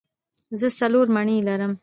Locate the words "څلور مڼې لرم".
0.79-1.71